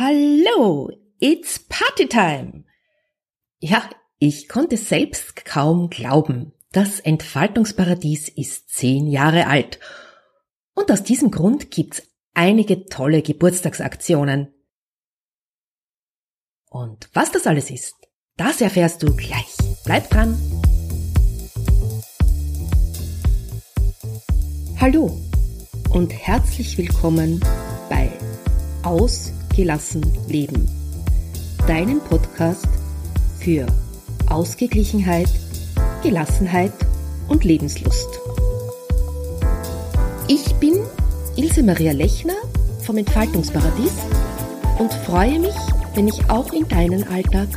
Hallo, 0.00 0.92
it's 1.18 1.58
Party 1.58 2.06
Time. 2.06 2.62
Ja, 3.58 3.90
ich 4.20 4.48
konnte 4.48 4.76
selbst 4.76 5.44
kaum 5.44 5.90
glauben. 5.90 6.52
Das 6.70 7.00
Entfaltungsparadies 7.00 8.28
ist 8.28 8.70
zehn 8.70 9.08
Jahre 9.08 9.48
alt. 9.48 9.80
Und 10.76 10.92
aus 10.92 11.02
diesem 11.02 11.32
Grund 11.32 11.72
gibt's 11.72 12.04
einige 12.32 12.84
tolle 12.84 13.22
Geburtstagsaktionen. 13.22 14.54
Und 16.70 17.10
was 17.12 17.32
das 17.32 17.48
alles 17.48 17.68
ist, 17.68 17.96
das 18.36 18.60
erfährst 18.60 19.02
du 19.02 19.16
gleich. 19.16 19.56
Bleib 19.84 20.08
dran. 20.10 20.38
Hallo 24.80 25.20
und 25.90 26.12
herzlich 26.12 26.78
willkommen 26.78 27.40
bei 27.90 28.12
Aus 28.84 29.32
Gelassen 29.58 30.06
leben. 30.28 30.68
Deinen 31.66 31.98
Podcast 31.98 32.68
für 33.40 33.66
Ausgeglichenheit, 34.28 35.28
Gelassenheit 36.00 36.70
und 37.26 37.42
Lebenslust. 37.42 38.20
Ich 40.28 40.54
bin 40.60 40.74
Ilse 41.34 41.64
Maria 41.64 41.90
Lechner 41.90 42.36
vom 42.84 42.98
Entfaltungsparadies 42.98 43.94
und 44.78 44.94
freue 44.94 45.40
mich, 45.40 45.56
wenn 45.96 46.06
ich 46.06 46.30
auch 46.30 46.52
in 46.52 46.68
deinen 46.68 47.02
Alltag 47.08 47.48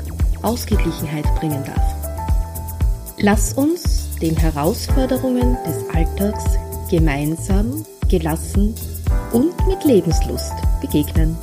Ausgeglichenheit 0.41 1.25
bringen 1.35 1.63
darf. 1.63 2.15
Lass 3.19 3.53
uns 3.53 4.17
den 4.19 4.35
Herausforderungen 4.35 5.55
des 5.67 5.87
Alltags 5.93 6.45
gemeinsam, 6.89 7.85
gelassen 8.09 8.73
und 9.33 9.67
mit 9.67 9.85
Lebenslust 9.85 10.55
begegnen. 10.81 11.37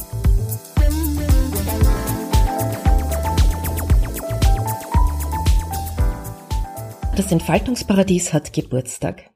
Das 7.18 7.32
Entfaltungsparadies 7.32 8.32
hat 8.32 8.52
Geburtstag. 8.52 9.32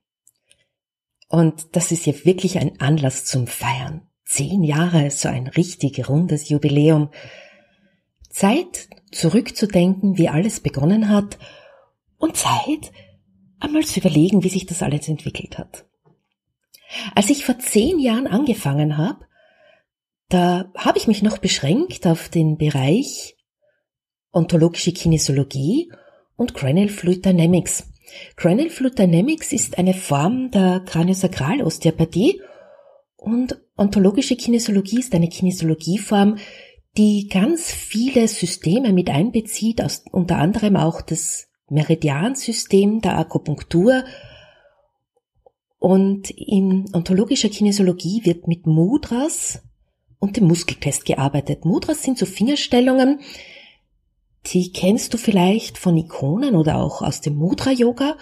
Und 1.29 1.75
das 1.75 1.91
ist 1.91 2.07
ja 2.07 2.13
wirklich 2.25 2.61
ein 2.61 2.81
Anlass 2.81 3.25
zum 3.25 3.49
Feiern. 3.49 4.07
Zehn 4.25 4.63
Jahre, 4.63 5.11
so 5.11 5.29
ein 5.29 5.49
richtig 5.49 6.09
rundes 6.09 6.49
Jubiläum. 6.49 7.11
Zeit, 8.31 8.89
zurückzudenken, 9.11 10.17
wie 10.17 10.29
alles 10.29 10.61
begonnen 10.61 11.09
hat 11.09 11.39
und 12.19 12.37
Zeit, 12.37 12.93
einmal 13.59 13.83
zu 13.83 13.99
überlegen, 13.99 14.45
wie 14.45 14.49
sich 14.49 14.67
das 14.67 14.85
alles 14.85 15.09
entwickelt 15.09 15.59
hat. 15.59 15.85
Als 17.17 17.31
ich 17.31 17.45
vor 17.45 17.59
zehn 17.59 17.99
Jahren 17.99 18.29
angefangen 18.29 18.97
habe, 18.97 19.27
da 20.29 20.71
habe 20.77 20.99
ich 20.99 21.09
mich 21.09 21.21
noch 21.23 21.39
beschränkt 21.39 22.07
auf 22.07 22.29
den 22.29 22.59
Bereich 22.59 23.37
ontologische 24.31 24.93
Kinesiologie 24.93 25.91
und 26.37 26.55
Cranial 26.55 26.89
Fluid 26.89 27.25
Dynamics. 27.25 27.89
Cranial 28.37 28.71
Fluid 28.71 28.99
Dynamics 28.99 29.53
ist 29.53 29.79
eine 29.79 29.95
Form 29.95 30.51
der 30.51 30.81
Kraniosakralosteopathie 30.81 32.41
und 33.17 33.61
ontologische 33.77 34.37
Kinesiologie 34.37 34.99
ist 34.99 35.15
eine 35.15 35.29
Kinesiologieform, 35.29 36.39
die 36.97 37.29
ganz 37.29 37.73
viele 37.73 38.29
Systeme 38.29 38.93
mit 38.93 39.09
einbezieht, 39.09 39.81
aus, 39.81 40.05
unter 40.11 40.39
anderem 40.39 40.77
auch 40.77 41.01
das 41.01 41.49
Meridiansystem 41.71 43.01
der 43.01 43.19
Akupunktur. 43.19 44.05
Und 45.79 46.31
in 46.31 46.87
ontologischer 46.93 47.49
Kinesiologie 47.49 48.23
wird 48.25 48.47
mit 48.47 48.67
Mudras 48.67 49.63
und 50.19 50.37
dem 50.37 50.45
Muskeltest 50.45 51.05
gearbeitet. 51.05 51.65
Mudras 51.65 52.03
sind 52.03 52.19
so 52.19 52.27
Fingerstellungen, 52.27 53.21
die 54.47 54.73
kennst 54.73 55.15
du 55.15 55.19
vielleicht 55.19 55.79
von 55.79 55.97
Ikonen 55.97 56.57
oder 56.57 56.77
auch 56.77 57.03
aus 57.03 57.21
dem 57.21 57.37
Mudra-Yoga 57.37 58.17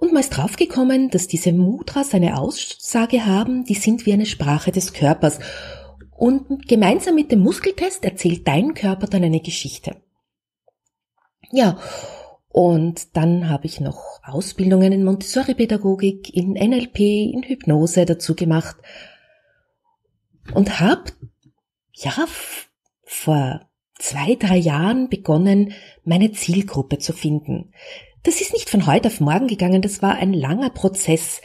und 0.00 0.14
mal 0.14 0.20
ist 0.20 0.30
draufgekommen, 0.30 1.10
dass 1.10 1.28
diese 1.28 1.52
Mudras 1.52 2.14
eine 2.14 2.38
Aussage 2.38 3.26
haben, 3.26 3.64
die 3.64 3.74
sind 3.74 4.06
wie 4.06 4.14
eine 4.14 4.24
Sprache 4.24 4.72
des 4.72 4.94
Körpers. 4.94 5.38
Und 6.16 6.66
gemeinsam 6.66 7.14
mit 7.14 7.30
dem 7.30 7.40
Muskeltest 7.40 8.04
erzählt 8.04 8.48
dein 8.48 8.72
Körper 8.72 9.06
dann 9.06 9.24
eine 9.24 9.40
Geschichte. 9.40 9.96
Ja, 11.50 11.78
und 12.48 13.16
dann 13.16 13.48
habe 13.50 13.66
ich 13.66 13.80
noch 13.80 14.20
Ausbildungen 14.22 14.92
in 14.92 15.04
Montessori-Pädagogik, 15.04 16.34
in 16.34 16.52
NLP, 16.52 16.98
in 16.98 17.42
Hypnose 17.42 18.06
dazu 18.06 18.34
gemacht 18.34 18.76
und 20.54 20.80
habe 20.80 21.12
ja 21.92 22.26
vor 23.04 23.69
zwei, 24.00 24.34
drei 24.34 24.56
Jahren 24.56 25.08
begonnen, 25.08 25.72
meine 26.04 26.32
Zielgruppe 26.32 26.98
zu 26.98 27.12
finden. 27.12 27.72
Das 28.22 28.40
ist 28.40 28.52
nicht 28.52 28.68
von 28.68 28.86
heute 28.86 29.08
auf 29.08 29.20
morgen 29.20 29.46
gegangen, 29.46 29.82
das 29.82 30.02
war 30.02 30.16
ein 30.16 30.32
langer 30.32 30.70
Prozess, 30.70 31.40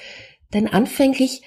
denn 0.53 0.67
anfänglich 0.67 1.41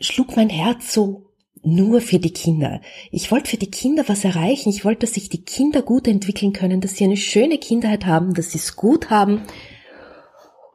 schlug 0.00 0.36
mein 0.36 0.48
Herz 0.48 0.92
so 0.92 1.28
nur 1.62 2.00
für 2.00 2.18
die 2.18 2.32
Kinder. 2.32 2.80
Ich 3.10 3.30
wollte 3.30 3.50
für 3.50 3.56
die 3.56 3.70
Kinder 3.70 4.04
was 4.08 4.24
erreichen. 4.24 4.70
Ich 4.70 4.84
wollte, 4.84 5.00
dass 5.00 5.14
sich 5.14 5.28
die 5.28 5.42
Kinder 5.42 5.82
gut 5.82 6.06
entwickeln 6.06 6.52
können, 6.52 6.80
dass 6.80 6.96
sie 6.96 7.04
eine 7.04 7.16
schöne 7.16 7.58
Kindheit 7.58 8.06
haben, 8.06 8.34
dass 8.34 8.52
sie 8.52 8.58
es 8.58 8.76
gut 8.76 9.10
haben 9.10 9.42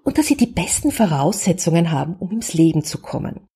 und 0.04 0.18
dass 0.18 0.28
sie 0.28 0.38
die 0.38 0.48
besten 0.48 0.92
Voraussetzungen 0.92 1.92
haben, 1.92 2.16
um 2.18 2.32
ins 2.32 2.54
Leben 2.54 2.84
zu 2.84 3.00
kommen. 3.00 3.48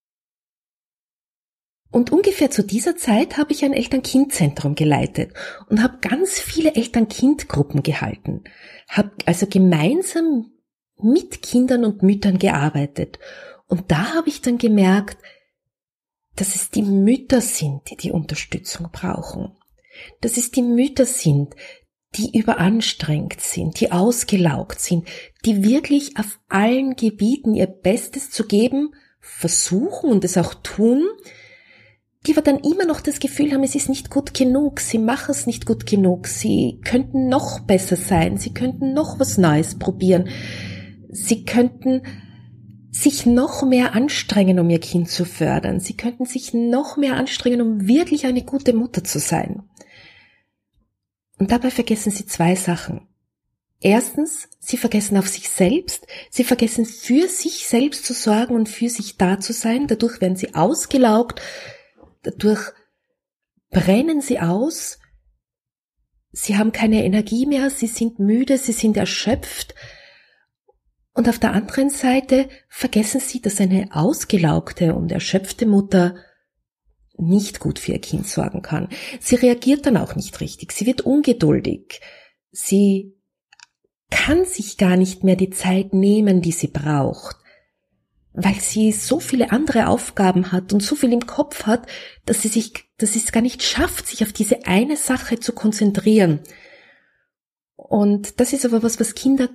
Und 1.90 2.12
ungefähr 2.12 2.52
zu 2.52 2.64
dieser 2.64 2.98
Zeit 2.98 3.38
habe 3.38 3.54
ich 3.54 3.64
ein 3.64 3.74
Eltern-Kind-Zentrum 3.74 4.76
geleitet 4.76 5.34
und 5.70 5.82
habe 5.82 6.00
ganz 6.02 6.40
viele 6.40 6.76
Eltern-Kind-Gruppen 6.76 7.82
gehalten, 7.82 8.44
habe 8.90 9.12
also 9.26 9.48
gemeinsam 9.48 10.52
mit 11.02 11.42
Kindern 11.42 11.86
und 11.86 12.04
Müttern 12.04 12.40
gearbeitet. 12.40 13.20
Und 13.68 13.92
da 13.92 14.16
habe 14.16 14.30
ich 14.30 14.42
dann 14.42 14.58
gemerkt, 14.58 15.18
dass 16.36 16.56
es 16.56 16.70
die 16.70 16.84
Mütter 16.84 17.42
sind, 17.42 17.90
die 17.90 17.98
die 17.98 18.12
Unterstützung 18.12 18.90
brauchen. 18.92 19.56
Dass 20.22 20.38
es 20.38 20.52
die 20.52 20.62
Mütter 20.62 21.06
sind, 21.06 21.56
die 22.16 22.38
überanstrengt 22.38 23.42
sind, 23.42 23.80
die 23.80 23.92
ausgelaugt 23.92 24.80
sind, 24.80 25.08
die 25.46 25.64
wirklich 25.64 26.18
auf 26.18 26.40
allen 26.48 26.96
Gebieten 26.96 27.54
ihr 27.54 27.68
Bestes 27.68 28.30
zu 28.30 28.46
geben 28.46 28.94
versuchen 29.20 30.10
und 30.10 30.24
es 30.24 30.38
auch 30.38 30.54
tun, 30.56 31.04
die 32.28 32.34
aber 32.34 32.42
dann 32.42 32.60
immer 32.60 32.86
noch 32.86 33.02
das 33.02 33.20
Gefühl 33.20 33.54
haben, 33.54 33.64
es 33.64 33.76
ist 33.76 33.90
nicht 33.90 34.10
gut 34.10 34.34
genug, 34.34 34.80
sie 34.82 34.98
machen 34.98 35.32
es 35.32 35.48
nicht 35.48 35.66
gut 35.66 35.86
genug, 35.86 36.28
sie 36.28 36.80
könnten 36.84 37.30
noch 37.30 37.62
besser 37.62 37.96
sein, 37.96 38.38
sie 38.38 38.54
könnten 38.54 38.94
noch 38.94 39.20
was 39.20 39.38
Neues 39.38 39.80
probieren, 39.80 40.30
sie 41.10 41.46
könnten 41.46 42.02
sich 42.92 43.26
noch 43.26 43.64
mehr 43.64 43.94
anstrengen, 43.94 44.60
um 44.60 44.70
ihr 44.70 44.80
Kind 44.80 45.10
zu 45.10 45.24
fördern, 45.24 45.80
sie 45.80 45.96
könnten 45.96 46.26
sich 46.26 46.54
noch 46.54 46.98
mehr 46.98 47.16
anstrengen, 47.16 47.62
um 47.62 47.88
wirklich 47.88 48.26
eine 48.26 48.44
gute 48.44 48.74
Mutter 48.74 49.04
zu 49.04 49.20
sein. 49.20 49.64
Und 51.40 51.52
dabei 51.52 51.70
vergessen 51.70 52.12
sie 52.12 52.26
zwei 52.26 52.56
Sachen. 52.56 53.02
Erstens, 53.80 54.50
sie 54.60 54.78
vergessen 54.78 55.18
auf 55.18 55.28
sich 55.28 55.50
selbst, 55.50 56.08
sie 56.32 56.44
vergessen 56.44 56.86
für 56.86 57.28
sich 57.28 57.68
selbst 57.68 58.06
zu 58.06 58.14
sorgen 58.14 58.56
und 58.56 58.68
für 58.68 58.90
sich 58.90 59.18
da 59.18 59.40
zu 59.40 59.54
sein, 59.54 59.86
dadurch 59.86 60.20
werden 60.20 60.36
sie 60.36 60.56
ausgelaugt, 60.56 61.42
dadurch 62.28 62.72
brennen 63.70 64.22
sie 64.22 64.40
aus, 64.40 65.00
sie 66.32 66.58
haben 66.58 66.72
keine 66.72 67.04
Energie 67.04 67.46
mehr, 67.46 67.70
sie 67.70 67.88
sind 67.88 68.20
müde, 68.20 68.58
sie 68.58 68.74
sind 68.74 68.98
erschöpft, 68.98 69.76
und 71.14 71.28
auf 71.28 71.40
der 71.40 71.54
anderen 71.54 71.90
Seite 71.90 72.48
vergessen 72.70 73.20
sie, 73.20 73.42
dass 73.42 73.60
eine 73.60 73.90
ausgelaugte 73.92 74.94
und 74.94 75.12
erschöpfte 75.12 75.66
Mutter 75.66 76.16
nicht 77.18 77.60
gut 77.60 77.80
für 77.80 77.94
ihr 77.94 78.02
Kind 78.02 78.28
sorgen 78.28 78.62
kann. 78.62 78.90
Sie 79.20 79.34
reagiert 79.34 79.88
dann 79.88 79.98
auch 79.98 80.14
nicht 80.14 80.40
richtig, 80.42 80.72
sie 80.72 80.86
wird 80.86 81.02
ungeduldig, 81.02 82.02
sie 82.52 83.16
kann 84.12 84.46
sich 84.46 84.78
gar 84.78 84.96
nicht 84.96 85.24
mehr 85.24 85.36
die 85.36 85.50
Zeit 85.50 85.92
nehmen, 85.92 86.44
die 86.44 86.52
sie 86.52 86.68
braucht 86.68 87.38
weil 88.40 88.60
sie 88.62 88.92
so 88.92 89.20
viele 89.20 89.52
andere 89.52 89.88
Aufgaben 89.88 90.52
hat 90.52 90.72
und 90.72 90.84
so 90.84 90.96
viel 90.96 91.12
im 91.12 91.26
Kopf 91.26 91.66
hat, 91.66 91.88
dass 92.28 92.44
sie 92.44 92.50
sich, 92.50 92.72
dass 92.98 93.14
sie 93.14 93.20
es 93.20 93.32
gar 93.32 93.42
nicht 93.42 93.64
schafft, 93.64 94.06
sich 94.06 94.24
auf 94.24 94.32
diese 94.32 94.68
eine 94.68 94.96
Sache 94.96 95.40
zu 95.40 95.54
konzentrieren. 95.54 96.42
Und 97.76 98.40
das 98.40 98.54
ist 98.54 98.64
aber 98.64 98.84
was, 98.84 99.00
was 99.00 99.16
Kinder 99.16 99.50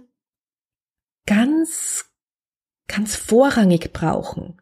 ganz, 1.27 2.07
ganz 2.89 3.15
vorrangig 3.15 3.93
brauchen. 3.93 4.61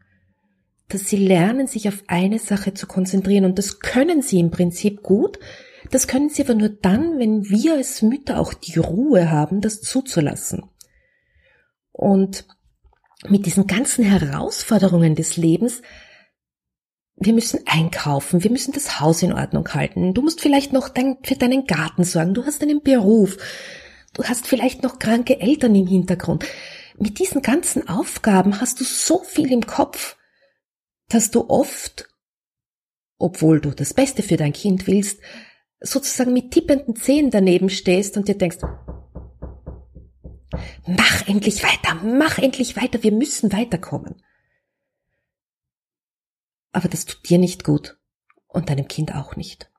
Dass 0.88 1.08
sie 1.08 1.16
lernen, 1.16 1.66
sich 1.66 1.88
auf 1.88 2.02
eine 2.06 2.38
Sache 2.38 2.74
zu 2.74 2.86
konzentrieren. 2.86 3.46
Und 3.46 3.58
das 3.58 3.80
können 3.80 4.20
sie 4.20 4.38
im 4.38 4.50
Prinzip 4.50 5.02
gut. 5.02 5.38
Das 5.90 6.06
können 6.06 6.28
sie 6.28 6.44
aber 6.44 6.54
nur 6.54 6.68
dann, 6.68 7.18
wenn 7.18 7.48
wir 7.48 7.72
als 7.72 8.02
Mütter 8.02 8.38
auch 8.38 8.52
die 8.52 8.78
Ruhe 8.78 9.30
haben, 9.30 9.62
das 9.62 9.80
zuzulassen. 9.80 10.64
Und 11.90 12.44
mit 13.28 13.46
diesen 13.46 13.66
ganzen 13.66 14.04
Herausforderungen 14.04 15.14
des 15.14 15.36
Lebens 15.36 15.82
wir 17.20 17.34
müssen 17.34 17.60
einkaufen, 17.66 18.42
wir 18.42 18.50
müssen 18.50 18.72
das 18.72 18.98
Haus 18.98 19.22
in 19.22 19.34
Ordnung 19.34 19.68
halten, 19.74 20.14
du 20.14 20.22
musst 20.22 20.40
vielleicht 20.40 20.72
noch 20.72 20.88
dein, 20.88 21.18
für 21.22 21.36
deinen 21.36 21.66
Garten 21.66 22.02
sorgen, 22.02 22.32
du 22.32 22.46
hast 22.46 22.62
einen 22.62 22.82
Beruf, 22.82 23.36
du 24.14 24.24
hast 24.24 24.46
vielleicht 24.46 24.82
noch 24.82 24.98
kranke 24.98 25.38
Eltern 25.38 25.74
im 25.74 25.86
Hintergrund. 25.86 26.46
Mit 26.98 27.18
diesen 27.18 27.42
ganzen 27.42 27.88
Aufgaben 27.88 28.60
hast 28.60 28.80
du 28.80 28.84
so 28.84 29.22
viel 29.22 29.52
im 29.52 29.66
Kopf, 29.66 30.16
dass 31.08 31.30
du 31.30 31.48
oft, 31.48 32.08
obwohl 33.18 33.60
du 33.60 33.70
das 33.70 33.92
Beste 33.92 34.22
für 34.22 34.36
dein 34.36 34.54
Kind 34.54 34.86
willst, 34.86 35.20
sozusagen 35.80 36.32
mit 36.32 36.50
tippenden 36.52 36.96
Zehen 36.96 37.30
daneben 37.30 37.68
stehst 37.68 38.16
und 38.16 38.28
dir 38.28 38.36
denkst, 38.36 38.58
mach 40.86 41.26
endlich 41.28 41.62
weiter, 41.62 41.94
mach 41.94 42.38
endlich 42.38 42.76
weiter, 42.76 43.02
wir 43.02 43.12
müssen 43.12 43.52
weiterkommen 43.52 44.22
aber 46.72 46.88
das 46.88 47.04
tut 47.04 47.28
dir 47.28 47.38
nicht 47.38 47.64
gut 47.64 47.98
und 48.46 48.68
deinem 48.68 48.88
Kind 48.88 49.14
auch 49.14 49.36
nicht. 49.36 49.70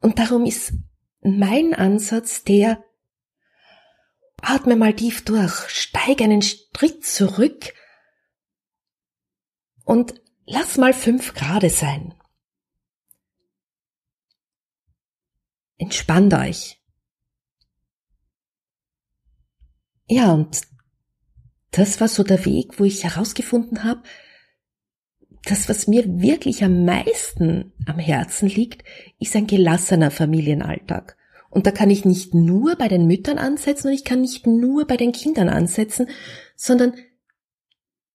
Und 0.00 0.18
darum 0.18 0.44
ist 0.44 0.72
mein 1.20 1.74
Ansatz 1.74 2.44
der, 2.44 2.84
atme 4.40 4.76
mal 4.76 4.94
tief 4.94 5.24
durch, 5.24 5.68
steig 5.68 6.20
einen 6.20 6.42
Schritt 6.42 7.04
zurück 7.04 7.74
und 9.84 10.20
lass 10.44 10.76
mal 10.76 10.92
fünf 10.92 11.34
Grade 11.34 11.70
sein. 11.70 12.14
Entspannt 15.78 16.34
euch. 16.34 16.77
Ja, 20.08 20.32
und 20.32 20.62
das 21.70 22.00
war 22.00 22.08
so 22.08 22.22
der 22.22 22.44
Weg, 22.44 22.80
wo 22.80 22.84
ich 22.84 23.04
herausgefunden 23.04 23.84
habe, 23.84 24.02
das, 25.44 25.68
was 25.68 25.86
mir 25.86 26.20
wirklich 26.20 26.64
am 26.64 26.84
meisten 26.84 27.72
am 27.86 27.98
Herzen 27.98 28.48
liegt, 28.48 28.84
ist 29.18 29.36
ein 29.36 29.46
gelassener 29.46 30.10
Familienalltag. 30.10 31.16
Und 31.50 31.66
da 31.66 31.70
kann 31.70 31.90
ich 31.90 32.04
nicht 32.04 32.34
nur 32.34 32.76
bei 32.76 32.88
den 32.88 33.06
Müttern 33.06 33.38
ansetzen 33.38 33.88
und 33.88 33.94
ich 33.94 34.04
kann 34.04 34.20
nicht 34.20 34.46
nur 34.46 34.86
bei 34.86 34.96
den 34.96 35.12
Kindern 35.12 35.48
ansetzen, 35.48 36.08
sondern 36.56 36.94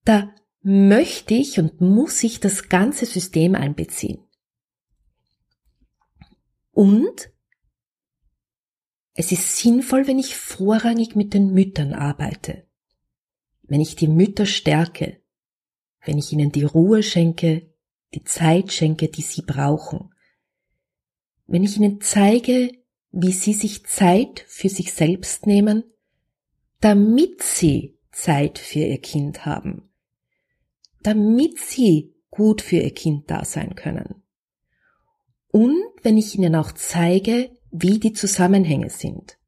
da 0.06 0.34
möchte 0.62 1.34
ich 1.34 1.60
und 1.60 1.82
muss 1.82 2.24
ich 2.24 2.40
das 2.40 2.70
ganze 2.70 3.06
System 3.06 3.56
einbeziehen. 3.56 4.20
Und 6.72 7.33
es 9.14 9.32
ist 9.32 9.58
sinnvoll, 9.58 10.08
wenn 10.08 10.20
ich 10.20 10.36
vorrangig 10.36 11.16
mit 11.16 11.34
den 11.34 11.54
Müttern 11.54 11.94
arbeite, 11.94 12.66
wenn 13.64 13.82
ich 13.82 13.96
die 13.96 14.08
Mütter 14.08 14.46
stärke, 14.46 15.22
wenn 16.06 16.18
ich 16.18 16.32
ihnen 16.32 16.52
die 16.52 16.64
Ruhe 16.64 17.04
schenke, 17.04 17.70
die 18.14 18.24
Zeit 18.24 18.72
schenke, 18.72 19.08
die 19.08 19.22
sie 19.22 19.44
brauchen, 19.44 20.14
wenn 21.46 21.64
ich 21.64 21.78
ihnen 21.78 22.02
zeige, 22.02 22.72
wie 23.12 23.32
sie 23.32 23.54
sich 23.54 23.86
Zeit 23.86 24.44
für 24.48 24.70
sich 24.70 24.94
selbst 24.94 25.46
nehmen, 25.46 25.84
damit 26.80 27.44
sie 27.44 27.98
Zeit 28.12 28.58
für 28.58 28.80
ihr 28.80 29.00
Kind 29.00 29.46
haben, 29.46 29.90
damit 31.02 31.60
sie 31.60 32.16
gut 32.32 32.62
für 32.62 32.78
ihr 32.78 32.94
Kind 32.94 33.30
da 33.30 33.46
sein 33.46 33.76
können. 33.76 34.24
Und 35.50 35.84
wenn 36.02 36.18
ich 36.18 36.36
ihnen 36.36 36.56
auch 36.56 36.72
zeige, 36.72 37.56
wie 37.74 38.00
die 38.00 38.14
Zusammenhänge 38.14 38.92
sind. 38.92 39.40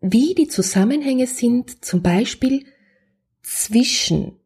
Wie 0.00 0.34
die 0.34 0.46
Zusammenhänge 0.46 1.26
sind 1.26 1.84
zum 1.84 2.02
Beispiel 2.02 2.66
zwischen 3.42 4.38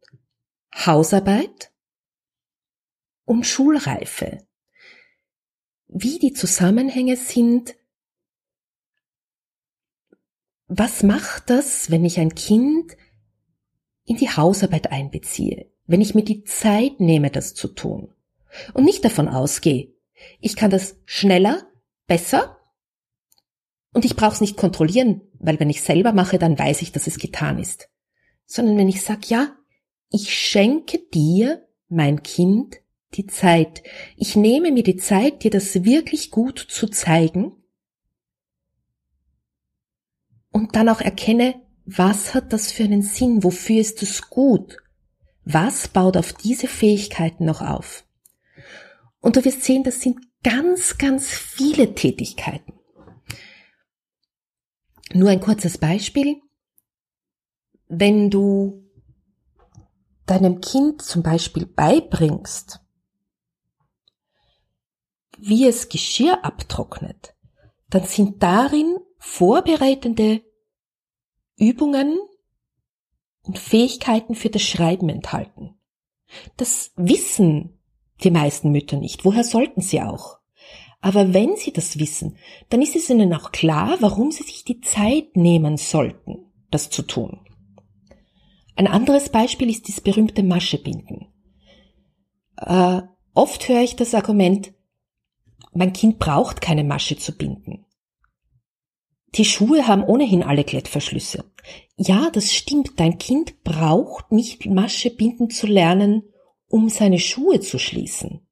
Hausarbeit 0.74 1.70
und 3.26 3.44
Schulreife. 3.44 4.46
Wie 5.88 6.18
die 6.18 6.32
Zusammenhänge 6.32 7.16
sind, 7.16 7.76
was 10.68 11.02
macht 11.02 11.50
das, 11.50 11.90
wenn 11.90 12.04
ich 12.04 12.18
ein 12.18 12.34
Kind 12.34 12.96
in 14.04 14.16
die 14.16 14.30
Hausarbeit 14.30 14.90
einbeziehe, 14.90 15.70
wenn 15.86 16.00
ich 16.00 16.14
mir 16.14 16.24
die 16.24 16.44
Zeit 16.44 16.98
nehme, 16.98 17.30
das 17.30 17.52
zu 17.52 17.68
tun 17.68 18.14
und 18.72 18.84
nicht 18.84 19.04
davon 19.04 19.28
ausgehe, 19.28 19.92
ich 20.40 20.56
kann 20.56 20.70
das 20.70 20.96
schneller, 21.04 21.68
besser. 22.08 22.58
Und 23.92 24.04
ich 24.04 24.16
brauche 24.16 24.34
es 24.34 24.40
nicht 24.40 24.56
kontrollieren, 24.56 25.22
weil 25.38 25.60
wenn 25.60 25.70
ich 25.70 25.82
selber 25.82 26.12
mache, 26.12 26.38
dann 26.38 26.58
weiß 26.58 26.82
ich, 26.82 26.90
dass 26.90 27.06
es 27.06 27.18
getan 27.18 27.58
ist, 27.58 27.88
sondern 28.44 28.76
wenn 28.76 28.88
ich 28.88 29.02
sage, 29.02 29.20
ja, 29.26 29.56
ich 30.10 30.36
schenke 30.36 30.98
dir, 30.98 31.68
mein 31.88 32.22
Kind, 32.22 32.76
die 33.14 33.26
Zeit. 33.26 33.82
Ich 34.16 34.36
nehme 34.36 34.70
mir 34.70 34.82
die 34.82 34.96
Zeit, 34.96 35.42
dir 35.42 35.50
das 35.50 35.84
wirklich 35.84 36.30
gut 36.30 36.58
zu 36.58 36.88
zeigen. 36.88 37.52
Und 40.50 40.76
dann 40.76 40.88
auch 40.88 41.00
erkenne, 41.00 41.62
was 41.84 42.34
hat 42.34 42.52
das 42.52 42.70
für 42.70 42.84
einen 42.84 43.02
Sinn, 43.02 43.42
wofür 43.44 43.80
ist 43.80 44.02
es 44.02 44.28
gut, 44.28 44.76
was 45.44 45.88
baut 45.88 46.16
auf 46.16 46.34
diese 46.34 46.66
Fähigkeiten 46.66 47.44
noch 47.46 47.62
auf. 47.62 48.04
Und 49.20 49.36
du 49.36 49.44
wirst 49.44 49.62
sehen, 49.62 49.84
das 49.84 50.00
sind 50.00 50.18
ganz, 50.42 50.98
ganz 50.98 51.28
viele 51.28 51.94
Tätigkeiten. 51.94 52.74
Nur 55.12 55.30
ein 55.30 55.40
kurzes 55.40 55.78
Beispiel. 55.78 56.40
Wenn 57.88 58.30
du 58.30 58.84
deinem 60.26 60.60
Kind 60.60 61.02
zum 61.02 61.22
Beispiel 61.22 61.64
beibringst, 61.64 62.80
wie 65.38 65.66
es 65.66 65.88
Geschirr 65.88 66.44
abtrocknet, 66.44 67.34
dann 67.88 68.04
sind 68.04 68.42
darin 68.42 68.98
vorbereitende 69.18 70.42
Übungen 71.56 72.18
und 73.42 73.58
Fähigkeiten 73.58 74.34
für 74.34 74.50
das 74.50 74.62
Schreiben 74.62 75.08
enthalten. 75.08 75.80
Das 76.56 76.92
wissen 76.96 77.77
die 78.24 78.30
meisten 78.30 78.70
Mütter 78.70 78.96
nicht. 78.96 79.24
Woher 79.24 79.44
sollten 79.44 79.80
sie 79.80 80.00
auch? 80.00 80.38
Aber 81.00 81.32
wenn 81.32 81.56
sie 81.56 81.72
das 81.72 81.98
wissen, 81.98 82.36
dann 82.70 82.82
ist 82.82 82.96
es 82.96 83.08
ihnen 83.08 83.32
auch 83.32 83.52
klar, 83.52 83.96
warum 84.00 84.32
sie 84.32 84.42
sich 84.42 84.64
die 84.64 84.80
Zeit 84.80 85.36
nehmen 85.36 85.76
sollten, 85.76 86.46
das 86.70 86.90
zu 86.90 87.02
tun. 87.02 87.40
Ein 88.74 88.88
anderes 88.88 89.28
Beispiel 89.28 89.70
ist 89.70 89.88
das 89.88 90.00
berühmte 90.00 90.42
Maschebinden. 90.42 91.26
Äh, 92.56 93.02
oft 93.34 93.68
höre 93.68 93.82
ich 93.82 93.96
das 93.96 94.14
Argument, 94.14 94.72
mein 95.72 95.92
Kind 95.92 96.18
braucht 96.18 96.60
keine 96.60 96.84
Masche 96.84 97.16
zu 97.16 97.32
binden. 97.36 97.84
Die 99.34 99.44
Schuhe 99.44 99.86
haben 99.86 100.02
ohnehin 100.02 100.42
alle 100.42 100.64
Klettverschlüsse. 100.64 101.44
Ja, 101.96 102.30
das 102.30 102.52
stimmt, 102.52 102.98
dein 102.98 103.18
Kind 103.18 103.62
braucht 103.62 104.32
nicht 104.32 104.66
Masche 104.66 105.10
binden 105.10 105.50
zu 105.50 105.66
lernen, 105.66 106.22
um 106.68 106.88
seine 106.88 107.18
Schuhe 107.18 107.60
zu 107.60 107.78
schließen. 107.78 108.46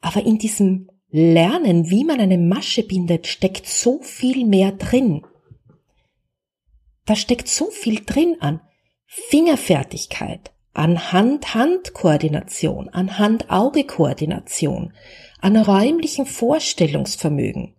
Aber 0.00 0.24
in 0.24 0.38
diesem 0.38 0.88
Lernen, 1.10 1.90
wie 1.90 2.04
man 2.04 2.20
eine 2.20 2.38
Masche 2.38 2.82
bindet, 2.82 3.26
steckt 3.26 3.66
so 3.66 4.00
viel 4.00 4.46
mehr 4.46 4.72
drin. 4.72 5.26
Da 7.04 7.16
steckt 7.16 7.48
so 7.48 7.70
viel 7.70 8.04
drin 8.04 8.36
an 8.40 8.60
Fingerfertigkeit, 9.06 10.52
an 10.72 11.12
Hand-Hand-Koordination, 11.12 12.88
an 12.90 13.18
Hand-Auge-Koordination, 13.18 14.92
an 15.40 15.56
räumlichen 15.56 16.26
Vorstellungsvermögen. 16.26 17.74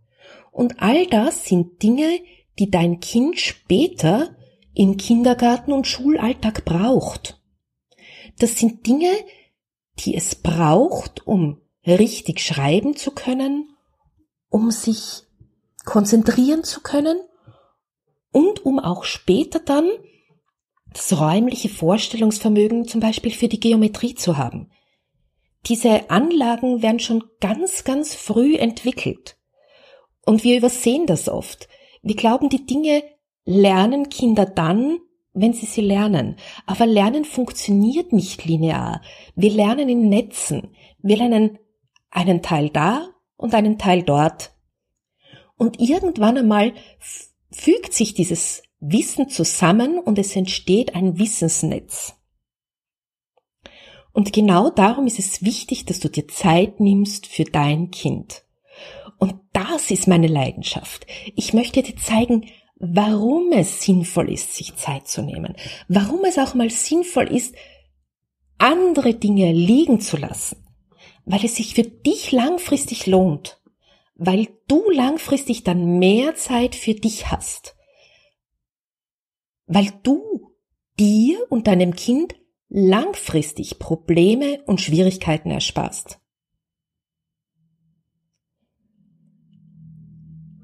Und 0.51 0.81
all 0.81 1.07
das 1.07 1.45
sind 1.45 1.81
Dinge, 1.81 2.19
die 2.59 2.69
dein 2.69 2.99
Kind 2.99 3.39
später 3.39 4.35
im 4.73 4.97
Kindergarten 4.97 5.71
und 5.71 5.87
Schulalltag 5.87 6.65
braucht. 6.65 7.40
Das 8.39 8.57
sind 8.57 8.87
Dinge, 8.87 9.11
die 9.99 10.15
es 10.15 10.35
braucht, 10.35 11.25
um 11.27 11.61
richtig 11.85 12.39
schreiben 12.39 12.95
zu 12.95 13.11
können, 13.11 13.75
um 14.49 14.71
sich 14.71 15.23
konzentrieren 15.85 16.63
zu 16.63 16.81
können 16.81 17.19
und 18.31 18.65
um 18.65 18.79
auch 18.79 19.03
später 19.03 19.59
dann 19.59 19.89
das 20.93 21.19
räumliche 21.19 21.69
Vorstellungsvermögen 21.69 22.87
zum 22.87 22.99
Beispiel 22.99 23.31
für 23.31 23.47
die 23.47 23.59
Geometrie 23.59 24.15
zu 24.15 24.37
haben. 24.37 24.69
Diese 25.67 26.09
Anlagen 26.09 26.81
werden 26.81 26.99
schon 26.99 27.23
ganz, 27.39 27.83
ganz 27.83 28.15
früh 28.15 28.55
entwickelt. 28.55 29.37
Und 30.25 30.43
wir 30.43 30.57
übersehen 30.57 31.05
das 31.07 31.29
oft. 31.29 31.67
Wir 32.01 32.15
glauben, 32.15 32.49
die 32.49 32.65
Dinge 32.65 33.03
lernen 33.45 34.09
Kinder 34.09 34.45
dann, 34.45 34.99
wenn 35.33 35.53
sie 35.53 35.65
sie 35.65 35.81
lernen. 35.81 36.35
Aber 36.65 36.85
Lernen 36.85 37.25
funktioniert 37.25 38.13
nicht 38.13 38.45
linear. 38.45 39.01
Wir 39.35 39.51
lernen 39.51 39.89
in 39.89 40.09
Netzen. 40.09 40.75
Wir 40.99 41.17
lernen 41.17 41.57
einen 42.09 42.41
Teil 42.41 42.69
da 42.69 43.09
und 43.37 43.53
einen 43.53 43.77
Teil 43.77 44.03
dort. 44.03 44.53
Und 45.57 45.79
irgendwann 45.79 46.37
einmal 46.37 46.73
fügt 47.49 47.93
sich 47.93 48.13
dieses 48.13 48.63
Wissen 48.79 49.29
zusammen 49.29 49.99
und 49.99 50.17
es 50.17 50.35
entsteht 50.35 50.95
ein 50.95 51.19
Wissensnetz. 51.19 52.15
Und 54.13 54.33
genau 54.33 54.69
darum 54.69 55.07
ist 55.07 55.19
es 55.19 55.43
wichtig, 55.43 55.85
dass 55.85 55.99
du 55.99 56.09
dir 56.09 56.27
Zeit 56.27 56.79
nimmst 56.79 57.27
für 57.27 57.45
dein 57.45 57.91
Kind. 57.91 58.43
Und 59.19 59.35
das 59.53 59.91
ist 59.91 60.07
meine 60.07 60.27
Leidenschaft. 60.27 61.05
Ich 61.35 61.53
möchte 61.53 61.83
dir 61.83 61.95
zeigen, 61.95 62.47
warum 62.81 63.51
es 63.51 63.83
sinnvoll 63.83 64.31
ist, 64.31 64.55
sich 64.55 64.75
Zeit 64.75 65.07
zu 65.07 65.21
nehmen. 65.21 65.55
Warum 65.87 66.25
es 66.25 66.39
auch 66.39 66.55
mal 66.55 66.69
sinnvoll 66.69 67.31
ist, 67.33 67.55
andere 68.57 69.13
Dinge 69.13 69.51
liegen 69.51 70.01
zu 70.01 70.17
lassen. 70.17 70.65
Weil 71.25 71.45
es 71.45 71.55
sich 71.55 71.75
für 71.75 71.83
dich 71.83 72.31
langfristig 72.31 73.05
lohnt. 73.05 73.61
Weil 74.15 74.47
du 74.67 74.89
langfristig 74.89 75.63
dann 75.63 75.99
mehr 75.99 76.35
Zeit 76.35 76.75
für 76.75 76.95
dich 76.95 77.29
hast. 77.29 77.75
Weil 79.67 79.91
du 80.01 80.51
dir 80.99 81.45
und 81.49 81.67
deinem 81.67 81.95
Kind 81.95 82.35
langfristig 82.67 83.77
Probleme 83.77 84.63
und 84.65 84.81
Schwierigkeiten 84.81 85.51
ersparst. 85.51 86.19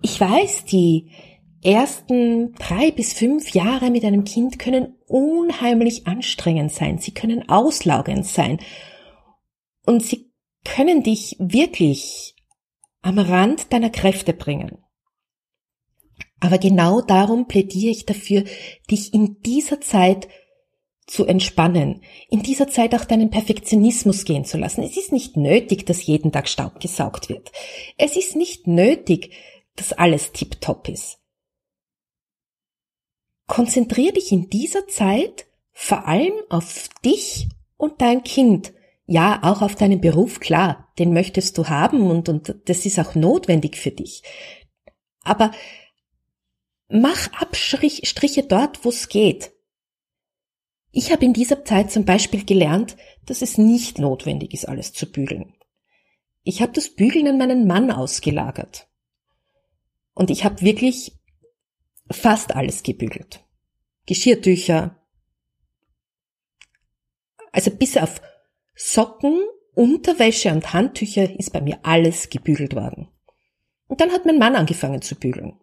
Ich 0.01 0.19
weiß, 0.19 0.65
die 0.65 1.12
ersten 1.63 2.53
drei 2.53 2.91
bis 2.91 3.13
fünf 3.13 3.51
Jahre 3.53 3.89
mit 3.89 4.03
einem 4.03 4.23
Kind 4.23 4.59
können 4.59 4.95
unheimlich 5.07 6.07
anstrengend 6.07 6.71
sein. 6.71 6.99
Sie 6.99 7.13
können 7.13 7.49
auslaugend 7.49 8.25
sein. 8.25 8.59
Und 9.85 10.03
sie 10.03 10.31
können 10.63 11.03
dich 11.03 11.35
wirklich 11.39 12.35
am 13.01 13.19
Rand 13.19 13.71
deiner 13.71 13.89
Kräfte 13.89 14.33
bringen. 14.33 14.77
Aber 16.39 16.57
genau 16.57 17.01
darum 17.01 17.47
plädiere 17.47 17.91
ich 17.91 18.05
dafür, 18.05 18.43
dich 18.91 19.13
in 19.13 19.41
dieser 19.41 19.81
Zeit 19.81 20.27
zu 21.07 21.25
entspannen, 21.25 22.01
in 22.29 22.43
dieser 22.43 22.67
Zeit 22.67 22.93
auch 22.93 23.05
deinen 23.05 23.29
Perfektionismus 23.29 24.25
gehen 24.25 24.43
zu 24.43 24.57
lassen. 24.57 24.83
Es 24.83 24.97
ist 24.97 25.13
nicht 25.13 25.37
nötig, 25.37 25.85
dass 25.85 26.05
jeden 26.05 26.33
Tag 26.33 26.49
Staub 26.49 26.81
gesaugt 26.81 27.29
wird. 27.29 27.51
Es 27.97 28.17
ist 28.17 28.35
nicht 28.35 28.67
nötig, 28.67 29.31
dass 29.77 29.93
alles 29.93 30.33
tiptop 30.33 30.89
ist. 30.89 31.17
Konzentrier 33.48 34.12
dich 34.13 34.32
in 34.32 34.50
dieser 34.50 34.88
Zeit 34.88 35.48
vor 35.72 36.06
allem 36.08 36.34
auf 36.50 36.89
dich 37.04 37.48
und 37.77 38.01
dein 38.01 38.24
Kind. 38.24 38.74
Ja, 39.06 39.39
auch 39.42 39.62
auf 39.62 39.75
deinen 39.75 40.01
Beruf, 40.01 40.42
klar, 40.42 40.92
den 41.00 41.13
möchtest 41.13 41.58
du 41.58 41.70
haben 41.70 42.12
und, 42.12 42.27
und 42.27 42.56
das 42.66 42.86
ist 42.86 43.00
auch 43.00 43.16
notwendig 43.16 43.77
für 43.77 43.92
dich. 43.92 44.22
Aber 45.24 45.51
mach 46.89 47.32
Abstriche 47.34 48.44
dort, 48.44 48.84
wo 48.84 48.89
es 48.89 49.08
geht. 49.08 49.54
Ich 50.92 51.12
habe 51.12 51.25
in 51.25 51.34
dieser 51.34 51.63
Zeit 51.63 51.92
zum 51.92 52.06
Beispiel 52.06 52.44
gelernt, 52.44 52.98
dass 53.25 53.42
es 53.42 53.58
nicht 53.58 54.00
notwendig 54.00 54.54
ist, 54.54 54.68
alles 54.68 54.94
zu 54.94 55.10
bügeln. 55.10 55.54
Ich 56.44 56.62
habe 56.62 56.72
das 56.72 56.89
Bügeln 56.89 57.27
an 57.27 57.38
meinen 57.38 57.68
Mann 57.68 57.92
ausgelagert. 57.92 58.88
Und 60.13 60.32
ich 60.32 60.44
habe 60.44 60.62
wirklich 60.62 61.13
fast 62.11 62.55
alles 62.55 62.83
gebügelt. 62.83 63.43
Geschirrtücher. 64.05 65.01
Also 67.51 67.71
bis 67.71 67.97
auf 67.97 68.21
Socken, 68.75 69.41
Unterwäsche 69.73 70.51
und 70.51 70.73
Handtücher 70.73 71.37
ist 71.37 71.53
bei 71.53 71.61
mir 71.61 71.79
alles 71.83 72.29
gebügelt 72.29 72.75
worden. 72.75 73.09
Und 73.87 74.01
dann 74.01 74.11
hat 74.11 74.25
mein 74.25 74.39
Mann 74.39 74.55
angefangen 74.55 75.01
zu 75.01 75.15
bügeln. 75.15 75.59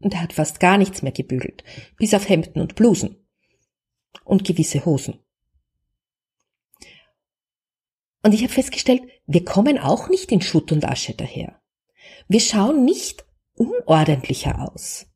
Und 0.00 0.14
er 0.14 0.22
hat 0.22 0.32
fast 0.32 0.60
gar 0.60 0.78
nichts 0.78 1.02
mehr 1.02 1.12
gebügelt, 1.12 1.64
bis 1.96 2.14
auf 2.14 2.28
Hemden 2.28 2.60
und 2.60 2.74
Blusen. 2.76 3.26
Und 4.24 4.44
gewisse 4.44 4.84
Hosen. 4.84 5.18
Und 8.22 8.32
ich 8.34 8.42
habe 8.42 8.52
festgestellt, 8.52 9.02
wir 9.26 9.44
kommen 9.44 9.78
auch 9.78 10.08
nicht 10.08 10.30
in 10.32 10.40
Schutt 10.40 10.72
und 10.72 10.84
Asche 10.84 11.14
daher. 11.14 11.60
Wir 12.28 12.40
schauen 12.40 12.84
nicht 12.84 13.24
unordentlicher 13.54 14.70
aus. 14.70 15.07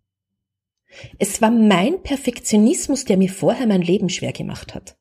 Es 1.18 1.40
war 1.40 1.50
mein 1.50 2.02
Perfektionismus, 2.02 3.04
der 3.04 3.16
mir 3.16 3.30
vorher 3.30 3.66
mein 3.66 3.82
Leben 3.82 4.08
schwer 4.08 4.32
gemacht 4.32 4.74
hat. 4.74 4.96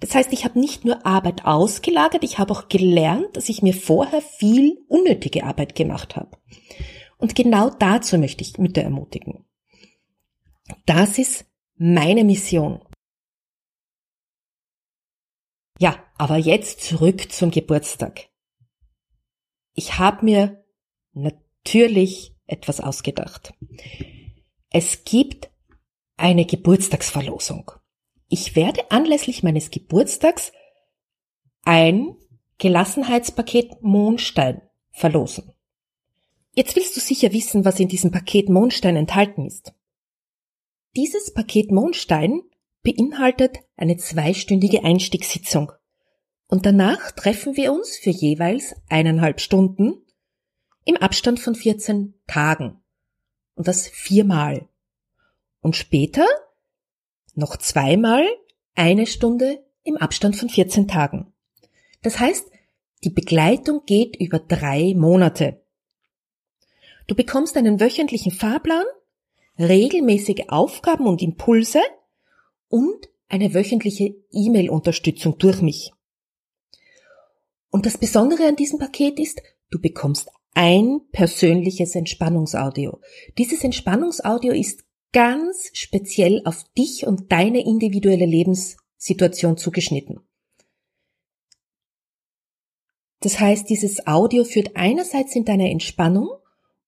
Das 0.00 0.14
heißt, 0.14 0.32
ich 0.32 0.44
habe 0.44 0.60
nicht 0.60 0.84
nur 0.84 1.04
Arbeit 1.04 1.44
ausgelagert, 1.44 2.22
ich 2.22 2.38
habe 2.38 2.52
auch 2.52 2.68
gelernt, 2.68 3.36
dass 3.36 3.48
ich 3.48 3.62
mir 3.62 3.74
vorher 3.74 4.22
viel 4.22 4.78
unnötige 4.88 5.44
Arbeit 5.44 5.74
gemacht 5.74 6.14
habe. 6.16 6.38
Und 7.16 7.34
genau 7.34 7.70
dazu 7.70 8.16
möchte 8.16 8.42
ich 8.42 8.58
Mütter 8.58 8.82
ermutigen. 8.82 9.44
Das 10.86 11.18
ist 11.18 11.46
meine 11.76 12.24
Mission. 12.24 12.80
Ja, 15.80 16.04
aber 16.16 16.36
jetzt 16.36 16.82
zurück 16.82 17.30
zum 17.32 17.50
Geburtstag. 17.50 18.28
Ich 19.74 19.98
habe 19.98 20.24
mir 20.24 20.64
natürlich 21.12 22.34
etwas 22.46 22.80
ausgedacht. 22.80 23.52
Es 24.70 25.04
gibt 25.04 25.50
eine 26.16 26.44
Geburtstagsverlosung. 26.44 27.70
Ich 28.28 28.54
werde 28.54 28.90
anlässlich 28.90 29.42
meines 29.42 29.70
Geburtstags 29.70 30.52
ein 31.62 32.16
Gelassenheitspaket 32.58 33.82
Mondstein 33.82 34.60
verlosen. 34.90 35.52
Jetzt 36.54 36.76
willst 36.76 36.96
du 36.96 37.00
sicher 37.00 37.32
wissen, 37.32 37.64
was 37.64 37.80
in 37.80 37.88
diesem 37.88 38.10
Paket 38.10 38.48
Mondstein 38.48 38.96
enthalten 38.96 39.46
ist. 39.46 39.72
Dieses 40.96 41.32
Paket 41.32 41.70
Mondstein 41.70 42.42
beinhaltet 42.82 43.58
eine 43.76 43.96
zweistündige 43.96 44.84
Einstiegssitzung. 44.84 45.72
Und 46.48 46.66
danach 46.66 47.12
treffen 47.12 47.56
wir 47.56 47.72
uns 47.72 47.96
für 47.96 48.10
jeweils 48.10 48.74
eineinhalb 48.88 49.40
Stunden 49.40 50.04
im 50.84 50.96
Abstand 50.96 51.40
von 51.40 51.54
14 51.54 52.14
Tagen. 52.26 52.82
Und 53.58 53.66
das 53.66 53.88
viermal. 53.88 54.68
Und 55.60 55.74
später 55.74 56.24
noch 57.34 57.56
zweimal 57.56 58.24
eine 58.76 59.04
Stunde 59.04 59.64
im 59.82 59.96
Abstand 59.96 60.36
von 60.36 60.48
14 60.48 60.86
Tagen. 60.86 61.32
Das 62.02 62.20
heißt, 62.20 62.46
die 63.02 63.10
Begleitung 63.10 63.82
geht 63.84 64.14
über 64.14 64.38
drei 64.38 64.94
Monate. 64.94 65.60
Du 67.08 67.16
bekommst 67.16 67.56
einen 67.56 67.80
wöchentlichen 67.80 68.30
Fahrplan, 68.30 68.84
regelmäßige 69.58 70.44
Aufgaben 70.50 71.08
und 71.08 71.20
Impulse 71.20 71.80
und 72.68 73.08
eine 73.28 73.54
wöchentliche 73.54 74.14
E-Mail-Unterstützung 74.30 75.36
durch 75.38 75.62
mich. 75.62 75.90
Und 77.70 77.86
das 77.86 77.98
Besondere 77.98 78.46
an 78.46 78.54
diesem 78.54 78.78
Paket 78.78 79.18
ist, 79.18 79.42
du 79.70 79.80
bekommst 79.80 80.30
ein 80.54 81.00
persönliches 81.12 81.94
Entspannungsaudio. 81.94 83.00
Dieses 83.38 83.64
Entspannungsaudio 83.64 84.52
ist 84.52 84.84
ganz 85.12 85.70
speziell 85.72 86.42
auf 86.44 86.64
dich 86.76 87.06
und 87.06 87.32
deine 87.32 87.64
individuelle 87.64 88.26
Lebenssituation 88.26 89.56
zugeschnitten. 89.56 90.20
Das 93.20 93.40
heißt, 93.40 93.68
dieses 93.68 94.06
Audio 94.06 94.44
führt 94.44 94.76
einerseits 94.76 95.34
in 95.34 95.44
deine 95.44 95.70
Entspannung 95.70 96.28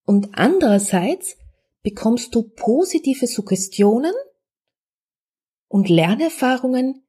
und 0.05 0.29
andererseits 0.33 1.37
bekommst 1.83 2.33
du 2.35 2.43
positive 2.43 3.27
Suggestionen 3.27 4.13
und 5.67 5.89
Lernerfahrungen, 5.89 7.03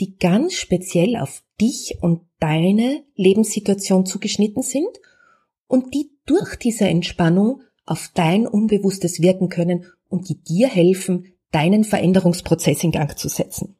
die 0.00 0.16
ganz 0.16 0.54
speziell 0.54 1.16
auf 1.16 1.42
dich 1.60 1.98
und 2.00 2.22
deine 2.38 3.04
Lebenssituation 3.14 4.06
zugeschnitten 4.06 4.62
sind 4.62 4.98
und 5.72 5.94
die 5.94 6.10
durch 6.26 6.56
diese 6.56 6.84
Entspannung 6.84 7.62
auf 7.86 8.10
dein 8.12 8.46
Unbewusstes 8.46 9.22
wirken 9.22 9.48
können 9.48 9.86
und 10.10 10.28
die 10.28 10.38
dir 10.38 10.68
helfen, 10.68 11.32
deinen 11.50 11.84
Veränderungsprozess 11.84 12.84
in 12.84 12.90
Gang 12.90 13.18
zu 13.18 13.30
setzen. 13.30 13.74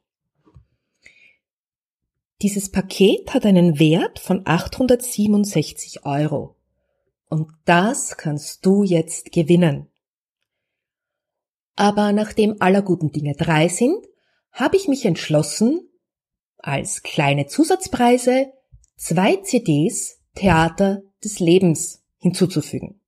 Dieses 2.41 2.71
Paket 2.71 3.35
hat 3.35 3.45
einen 3.45 3.79
Wert 3.79 4.21
von 4.21 4.41
867 4.47 6.07
Euro. 6.07 6.57
Und 7.29 7.53
das 7.67 8.17
kannst 8.17 8.65
du 8.65 8.85
jetzt 8.85 9.31
gewinnen. 9.31 9.89
Aber 11.77 12.13
nachdem 12.15 12.57
aller 12.63 12.81
guten 12.81 13.13
Dinge 13.13 13.35
drei 13.35 13.69
sind, 13.69 14.07
habe 14.51 14.79
ich 14.79 14.89
mich 14.89 15.05
entschlossen, 15.05 15.91
als 16.57 17.03
kleine 17.03 17.49
Zusatzpreise 17.49 18.51
zwei 18.97 19.37
CDs 19.37 20.23
Theater 20.35 21.03
des 21.25 21.41
Lebens 21.41 22.03
hinzuzufügen. 22.19 23.01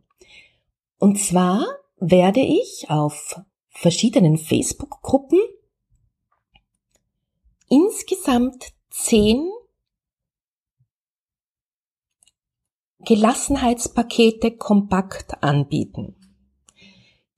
Und 1.00 1.20
zwar 1.20 1.65
werde 2.00 2.41
ich 2.41 2.89
auf 2.89 3.39
verschiedenen 3.70 4.38
Facebook-Gruppen 4.38 5.39
insgesamt 7.70 8.74
zehn 8.89 9.50
Gelassenheitspakete 13.00 14.58
kompakt 14.58 15.41
anbieten. 15.44 16.15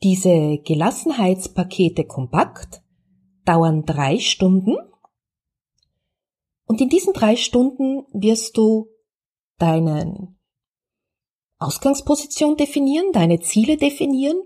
Diese 0.02 0.58
Gelassenheitspakete 0.60 2.06
kompakt 2.06 2.82
dauern 3.50 3.84
drei 3.84 4.20
Stunden 4.20 4.78
und 6.66 6.82
in 6.82 6.90
diesen 6.90 7.14
drei 7.14 7.36
Stunden 7.36 8.06
wirst 8.14 8.56
du 8.58 8.90
deine 9.58 10.36
Ausgangsposition 11.58 12.58
definieren, 12.58 13.12
deine 13.12 13.40
Ziele 13.40 13.78
definieren 13.78 14.40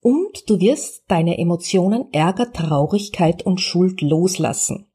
und 0.00 0.48
du 0.48 0.60
wirst 0.60 1.02
deine 1.08 1.38
Emotionen 1.38 2.12
Ärger, 2.12 2.52
Traurigkeit 2.52 3.44
und 3.44 3.60
Schuld 3.60 4.00
loslassen. 4.00 4.86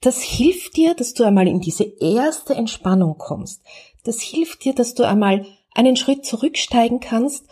Das 0.00 0.22
hilft 0.22 0.78
dir, 0.78 0.94
dass 0.94 1.12
du 1.12 1.24
einmal 1.24 1.46
in 1.46 1.60
diese 1.60 1.84
erste 1.84 2.54
Entspannung 2.54 3.18
kommst. 3.18 3.62
Das 4.04 4.22
hilft 4.22 4.64
dir, 4.64 4.74
dass 4.74 4.94
du 4.94 5.06
einmal 5.06 5.44
einen 5.74 5.96
Schritt 5.96 6.24
zurücksteigen 6.24 7.00
kannst 7.00 7.46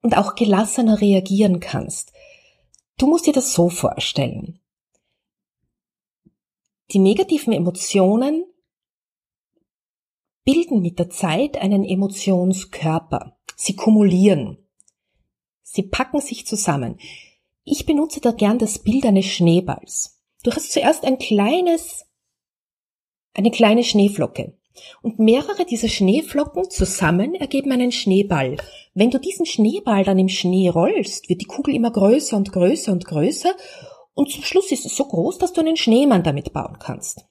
und 0.00 0.16
auch 0.16 0.34
gelassener 0.34 1.02
reagieren 1.02 1.60
kannst. 1.60 2.14
Du 2.98 3.06
musst 3.06 3.26
dir 3.26 3.32
das 3.32 3.52
so 3.52 3.68
vorstellen. 3.68 4.60
Die 6.90 6.98
negativen 6.98 7.52
Emotionen 7.52 8.44
bilden 10.44 10.82
mit 10.82 10.98
der 10.98 11.08
Zeit 11.08 11.58
einen 11.58 11.84
Emotionskörper. 11.84 13.38
Sie 13.54 13.76
kumulieren. 13.76 14.58
Sie 15.62 15.84
packen 15.84 16.20
sich 16.20 16.46
zusammen. 16.46 16.98
Ich 17.62 17.86
benutze 17.86 18.20
da 18.20 18.32
gern 18.32 18.58
das 18.58 18.80
Bild 18.80 19.04
eines 19.06 19.26
Schneeballs. 19.26 20.20
Du 20.42 20.50
hast 20.50 20.72
zuerst 20.72 21.04
ein 21.04 21.18
kleines, 21.18 22.06
eine 23.32 23.50
kleine 23.50 23.84
Schneeflocke. 23.84 24.57
Und 25.02 25.18
mehrere 25.18 25.64
dieser 25.64 25.88
Schneeflocken 25.88 26.70
zusammen 26.70 27.34
ergeben 27.34 27.72
einen 27.72 27.92
Schneeball. 27.92 28.56
Wenn 28.94 29.10
du 29.10 29.18
diesen 29.18 29.46
Schneeball 29.46 30.04
dann 30.04 30.18
im 30.18 30.28
Schnee 30.28 30.68
rollst, 30.68 31.28
wird 31.28 31.40
die 31.40 31.46
Kugel 31.46 31.74
immer 31.74 31.90
größer 31.90 32.36
und 32.36 32.52
größer 32.52 32.92
und 32.92 33.04
größer 33.04 33.54
und 34.18 34.30
zum 34.32 34.42
Schluss 34.42 34.72
ist 34.72 34.84
es 34.84 34.96
so 34.96 35.04
groß, 35.04 35.38
dass 35.38 35.52
du 35.52 35.60
einen 35.60 35.76
Schneemann 35.76 36.24
damit 36.24 36.52
bauen 36.52 36.80
kannst. 36.80 37.24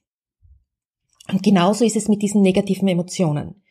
Und 1.30 1.42
genauso 1.42 1.84
ist 1.84 1.96
es 1.96 2.08
mit 2.08 2.22
diesen 2.22 2.40
negativen 2.40 2.88
Emotionen. 2.88 3.62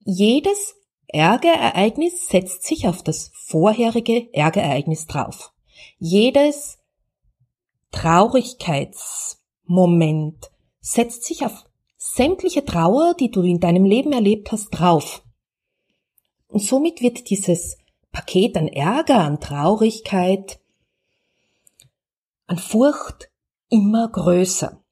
Jedes 0.00 0.74
Ärgerereignis 1.06 2.26
setzt 2.26 2.66
sich 2.66 2.88
auf 2.88 3.04
das 3.04 3.30
vorherige 3.34 4.34
Ärgerereignis 4.34 5.06
drauf. 5.06 5.52
Jedes 5.98 6.80
Traurigkeitsmoment 7.92 10.50
setzt 10.80 11.22
sich 11.22 11.46
auf 11.46 11.66
sämtliche 12.02 12.64
Trauer, 12.64 13.14
die 13.14 13.30
du 13.30 13.42
in 13.42 13.60
deinem 13.60 13.84
Leben 13.84 14.14
erlebt 14.14 14.52
hast, 14.52 14.70
drauf. 14.70 15.22
Und 16.48 16.60
somit 16.60 17.02
wird 17.02 17.28
dieses 17.28 17.76
Paket 18.10 18.56
an 18.56 18.68
Ärger, 18.68 19.18
an 19.18 19.38
Traurigkeit, 19.38 20.60
an 22.46 22.56
Furcht 22.56 23.30
immer 23.68 24.08
größer. 24.08 24.82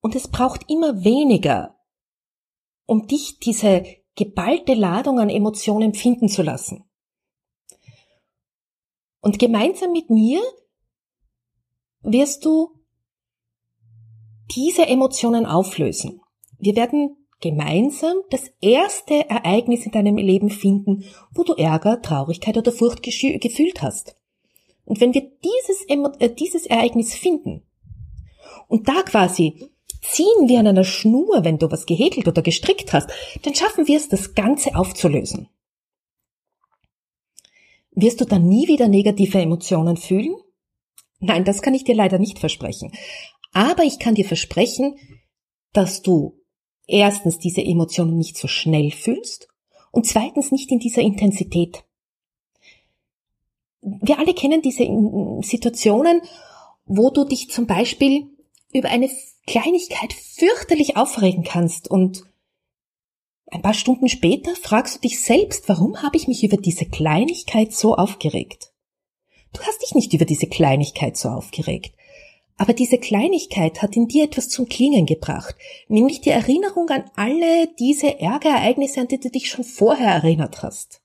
Und 0.00 0.14
es 0.14 0.28
braucht 0.28 0.70
immer 0.70 1.02
weniger, 1.02 1.80
um 2.84 3.06
dich 3.06 3.38
diese 3.38 3.84
geballte 4.14 4.74
Ladung 4.74 5.20
an 5.20 5.30
Emotionen 5.30 5.82
empfinden 5.82 6.28
zu 6.28 6.42
lassen. 6.42 6.84
Und 9.20 9.38
gemeinsam 9.38 9.92
mit 9.92 10.10
mir 10.10 10.42
wirst 12.02 12.44
du 12.44 12.77
diese 14.50 14.86
Emotionen 14.86 15.46
auflösen. 15.46 16.20
Wir 16.58 16.76
werden 16.76 17.16
gemeinsam 17.40 18.16
das 18.30 18.50
erste 18.60 19.28
Ereignis 19.28 19.86
in 19.86 19.92
deinem 19.92 20.16
Leben 20.16 20.50
finden, 20.50 21.04
wo 21.32 21.44
du 21.44 21.54
Ärger, 21.54 22.02
Traurigkeit 22.02 22.56
oder 22.56 22.72
Furcht 22.72 23.02
gefühlt 23.02 23.82
hast. 23.82 24.16
Und 24.84 25.00
wenn 25.00 25.14
wir 25.14 25.30
dieses, 25.44 25.84
äh, 26.18 26.34
dieses 26.34 26.66
Ereignis 26.66 27.14
finden 27.14 27.62
und 28.68 28.88
da 28.88 29.02
quasi 29.02 29.70
ziehen 30.02 30.48
wir 30.48 30.60
an 30.60 30.66
einer 30.66 30.84
Schnur, 30.84 31.44
wenn 31.44 31.58
du 31.58 31.70
was 31.70 31.86
gehäkelt 31.86 32.26
oder 32.26 32.42
gestrickt 32.42 32.92
hast, 32.92 33.10
dann 33.42 33.54
schaffen 33.54 33.86
wir 33.86 33.96
es, 33.96 34.08
das 34.08 34.34
Ganze 34.34 34.74
aufzulösen. 34.74 35.48
Wirst 37.90 38.20
du 38.20 38.24
dann 38.24 38.46
nie 38.46 38.68
wieder 38.68 38.88
negative 38.88 39.40
Emotionen 39.40 39.96
fühlen? 39.96 40.36
Nein, 41.20 41.44
das 41.44 41.62
kann 41.62 41.74
ich 41.74 41.84
dir 41.84 41.96
leider 41.96 42.18
nicht 42.18 42.38
versprechen. 42.38 42.92
Aber 43.52 43.84
ich 43.84 43.98
kann 43.98 44.14
dir 44.14 44.24
versprechen, 44.24 44.96
dass 45.72 46.02
du 46.02 46.38
erstens 46.86 47.38
diese 47.38 47.62
Emotionen 47.62 48.16
nicht 48.16 48.36
so 48.36 48.48
schnell 48.48 48.90
fühlst 48.90 49.48
und 49.90 50.06
zweitens 50.06 50.50
nicht 50.50 50.70
in 50.70 50.78
dieser 50.78 51.02
Intensität. 51.02 51.84
Wir 53.80 54.18
alle 54.18 54.34
kennen 54.34 54.62
diese 54.62 54.84
Situationen, 55.42 56.20
wo 56.84 57.10
du 57.10 57.24
dich 57.24 57.50
zum 57.50 57.66
Beispiel 57.66 58.26
über 58.72 58.88
eine 58.88 59.10
Kleinigkeit 59.46 60.12
fürchterlich 60.12 60.96
aufregen 60.96 61.44
kannst 61.44 61.90
und 61.90 62.24
ein 63.50 63.62
paar 63.62 63.74
Stunden 63.74 64.08
später 64.08 64.54
fragst 64.56 64.96
du 64.96 65.00
dich 65.00 65.22
selbst, 65.22 65.68
warum 65.68 66.02
habe 66.02 66.16
ich 66.18 66.28
mich 66.28 66.44
über 66.44 66.58
diese 66.58 66.84
Kleinigkeit 66.84 67.72
so 67.72 67.94
aufgeregt? 67.94 68.72
Du 69.54 69.62
hast 69.62 69.82
dich 69.82 69.94
nicht 69.94 70.12
über 70.12 70.26
diese 70.26 70.46
Kleinigkeit 70.46 71.16
so 71.16 71.30
aufgeregt. 71.30 71.94
Aber 72.60 72.72
diese 72.72 72.98
Kleinigkeit 72.98 73.82
hat 73.82 73.94
in 73.94 74.08
dir 74.08 74.24
etwas 74.24 74.48
zum 74.48 74.68
Klingen 74.68 75.06
gebracht, 75.06 75.54
nämlich 75.86 76.20
die 76.20 76.30
Erinnerung 76.30 76.88
an 76.90 77.08
alle 77.14 77.68
diese 77.78 78.18
Ärgerereignisse, 78.18 79.00
an 79.00 79.06
die 79.06 79.20
du 79.20 79.30
dich 79.30 79.48
schon 79.48 79.64
vorher 79.64 80.08
erinnert 80.08 80.60
hast. 80.62 81.00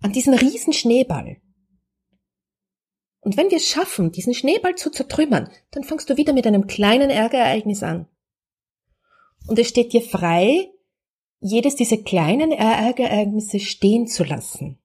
An 0.00 0.12
diesen 0.12 0.32
riesen 0.32 0.72
Schneeball. 0.72 1.38
Und 3.20 3.36
wenn 3.36 3.50
wir 3.50 3.56
es 3.56 3.66
schaffen, 3.66 4.12
diesen 4.12 4.32
Schneeball 4.32 4.76
zu 4.76 4.90
zertrümmern, 4.90 5.50
dann 5.72 5.82
fangst 5.82 6.08
du 6.08 6.16
wieder 6.16 6.32
mit 6.32 6.46
einem 6.46 6.68
kleinen 6.68 7.10
Ärgerereignis 7.10 7.82
an. 7.82 8.06
Und 9.48 9.58
es 9.58 9.68
steht 9.68 9.92
dir 9.92 10.02
frei, 10.02 10.70
jedes 11.40 11.74
dieser 11.74 11.96
kleinen 11.96 12.52
Ärgerereignisse 12.52 13.58
stehen 13.58 14.06
zu 14.06 14.22
lassen. 14.22 14.78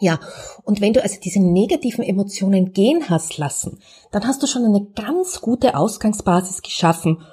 Ja, 0.00 0.20
und 0.64 0.80
wenn 0.80 0.92
du 0.92 1.02
also 1.02 1.18
diese 1.22 1.40
negativen 1.40 2.04
Emotionen 2.04 2.72
gehen 2.72 3.10
hast 3.10 3.36
lassen, 3.36 3.80
dann 4.12 4.26
hast 4.26 4.42
du 4.42 4.46
schon 4.46 4.64
eine 4.64 4.86
ganz 4.94 5.40
gute 5.40 5.76
Ausgangsbasis 5.76 6.62
geschaffen, 6.62 7.24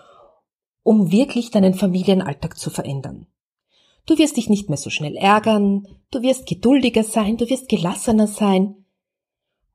um 0.84 1.12
wirklich 1.12 1.52
deinen 1.52 1.74
Familienalltag 1.74 2.58
zu 2.58 2.70
verändern. 2.70 3.28
Du 4.06 4.18
wirst 4.18 4.38
dich 4.38 4.50
nicht 4.50 4.70
mehr 4.70 4.78
so 4.78 4.90
schnell 4.90 5.16
ärgern, 5.16 5.88
du 6.12 6.22
wirst 6.22 6.48
geduldiger 6.48 7.04
sein, 7.04 7.38
du 7.38 7.50
wirst 7.50 7.70
gelassener 7.70 8.28
sein 8.28 8.86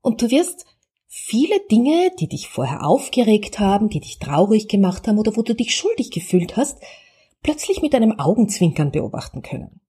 und 0.03 0.23
du 0.23 0.31
wirst 0.31 0.67
viele 1.07 1.59
Dinge, 1.71 2.13
die 2.21 2.29
dich 2.29 2.49
vorher 2.49 2.87
aufgeregt 2.87 3.59
haben, 3.59 3.89
die 3.89 4.01
dich 4.01 4.21
traurig 4.21 4.69
gemacht 4.69 5.09
haben 5.09 5.19
oder 5.19 5.37
wo 5.37 5.43
du 5.43 5.55
dich 5.55 5.75
schuldig 5.75 6.13
gefühlt 6.13 6.57
hast, 6.57 6.79
plötzlich 7.43 7.83
mit 7.83 7.95
einem 7.95 8.19
Augenzwinkern 8.19 8.93
beobachten 8.93 9.43
können. 9.43 9.81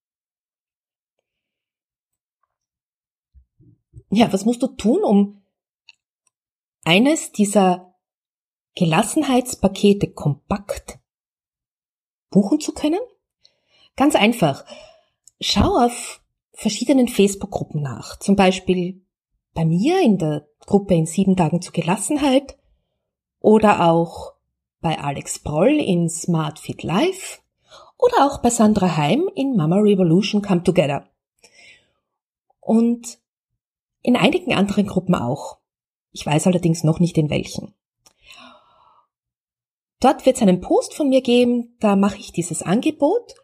Ja, 4.12 4.32
was 4.32 4.46
musst 4.46 4.62
du 4.62 4.68
tun, 4.68 5.04
um 5.04 5.42
eines 6.84 7.32
dieser 7.32 7.96
Gelassenheitspakete 8.76 10.12
kompakt 10.12 11.00
buchen 12.30 12.60
zu 12.60 12.74
können? 12.74 13.00
Ganz 13.96 14.16
einfach. 14.16 14.66
Schau 15.40 15.78
auf 15.78 16.22
verschiedenen 16.54 17.08
Facebook-Gruppen 17.08 17.82
nach. 17.82 18.20
Zum 18.20 18.36
Beispiel 18.36 19.02
bei 19.54 19.66
mir 19.66 20.02
in 20.02 20.18
der 20.18 20.48
Gruppe 20.66 20.94
in 20.94 21.06
sieben 21.06 21.36
Tagen 21.36 21.62
zur 21.62 21.74
Gelassenheit 21.74 22.58
oder 23.40 23.90
auch 23.90 24.34
bei 24.82 25.00
Alex 25.00 25.40
Broll 25.40 25.80
in 25.80 26.10
Smart 26.10 26.60
Fit 26.60 26.84
Life 26.84 27.40
oder 27.98 28.26
auch 28.26 28.42
bei 28.42 28.50
Sandra 28.50 28.98
Heim 28.98 29.30
in 29.36 29.56
Mama 29.56 29.78
Revolution 29.78 30.42
Come 30.42 30.64
Together. 30.64 31.08
Und 32.60 33.21
in 34.02 34.16
einigen 34.16 34.54
anderen 34.54 34.88
Gruppen 34.88 35.16
auch. 35.16 35.58
Ich 36.12 36.26
weiß 36.26 36.48
allerdings 36.48 36.84
noch 36.84 37.00
nicht 37.00 37.18
in 37.18 37.30
welchen. 37.30 37.74
Dort 40.00 40.26
wird 40.26 40.38
es 40.38 40.42
einen 40.42 40.62
Post 40.62 40.96
von 40.96 41.10
mir 41.10 41.22
geben, 41.22 41.76
da 41.80 41.96
mache 41.96 42.18
ich 42.18 42.32
dieses 42.32 42.64
Angebot 42.64 43.36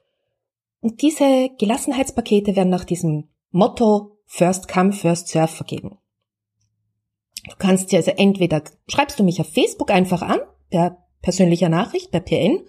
und 0.81 1.01
diese 1.01 1.49
Gelassenheitspakete 1.57 2.55
werden 2.55 2.69
nach 2.69 2.83
diesem 2.83 3.29
Motto 3.51 4.17
First 4.25 4.67
Come, 4.67 4.91
First 4.91 5.27
Serve 5.27 5.51
vergeben. 5.51 5.97
Du 7.47 7.55
kannst 7.57 7.91
dir 7.91 7.97
also 7.97 8.11
entweder 8.11 8.63
schreibst 8.87 9.19
du 9.19 9.23
mich 9.23 9.39
auf 9.39 9.47
Facebook 9.53 9.91
einfach 9.91 10.21
an, 10.21 10.39
per 10.69 10.97
persönlicher 11.21 11.69
Nachricht, 11.69 12.11
per 12.11 12.19
PN, 12.19 12.65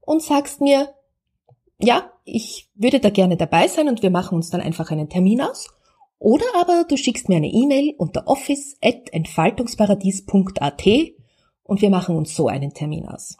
und 0.00 0.22
sagst 0.22 0.60
mir, 0.60 0.94
ja, 1.80 2.10
ich 2.24 2.70
würde 2.74 3.00
da 3.00 3.10
gerne 3.10 3.36
dabei 3.36 3.68
sein 3.68 3.88
und 3.88 4.02
wir 4.02 4.10
machen 4.10 4.36
uns 4.36 4.50
dann 4.50 4.60
einfach 4.60 4.90
einen 4.90 5.08
Termin 5.08 5.40
aus. 5.40 5.68
Oder 6.18 6.46
aber 6.56 6.86
du 6.88 6.96
schickst 6.96 7.28
mir 7.28 7.36
eine 7.36 7.52
E-Mail 7.52 7.94
unter 7.96 8.26
office.entfaltungsparadies.at 8.26 10.86
und 11.62 11.82
wir 11.82 11.90
machen 11.90 12.16
uns 12.16 12.34
so 12.34 12.48
einen 12.48 12.74
Termin 12.74 13.06
aus. 13.06 13.38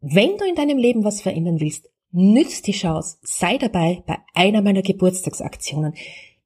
Wenn 0.00 0.36
du 0.36 0.44
in 0.44 0.54
deinem 0.54 0.76
Leben 0.78 1.04
was 1.04 1.22
verändern 1.22 1.60
willst, 1.60 1.88
nütz 2.12 2.62
die 2.62 2.72
Chance, 2.72 3.18
sei 3.22 3.58
dabei 3.58 4.02
bei 4.06 4.18
einer 4.34 4.62
meiner 4.62 4.82
Geburtstagsaktionen. 4.82 5.94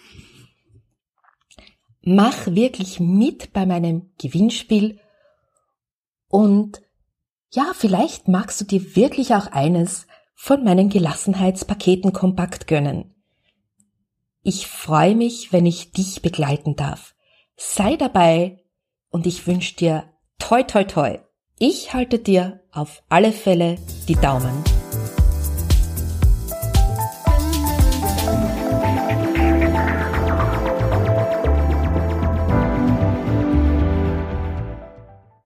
Mach 2.03 2.47
wirklich 2.47 3.01
mit 3.01 3.53
bei 3.53 3.67
meinem 3.67 4.15
Gewinnspiel 4.17 4.99
und 6.29 6.81
ja, 7.51 7.73
vielleicht 7.75 8.29
magst 8.29 8.61
du 8.61 8.65
dir 8.65 8.97
wirklich 8.97 9.35
auch 9.35 9.49
eines 9.49 10.07
von 10.35 10.65
meinen 10.65 10.89
Gelassenheitspaketen 10.89 12.13
kompakt 12.13 12.67
gönnen. 12.67 13.15
Ich 14.43 14.67
freue 14.67 15.15
mich, 15.15 15.53
wenn 15.53 15.67
ich 15.67 15.93
dich 15.93 16.23
begleiten 16.23 16.77
darf. 16.77 17.15
Sei 17.57 17.97
dabei 17.97 18.65
und 19.11 19.27
ich 19.27 19.47
wünsche 19.47 19.77
dir 19.77 20.05
toi 20.39 20.63
toi 20.63 20.85
toi. 20.85 21.19
Ich 21.59 21.93
halte 21.93 22.19
dir 22.19 22.63
auf 22.73 23.03
alle 23.11 23.33
Fälle 23.33 23.77
die 24.09 24.15
Daumen. 24.15 24.65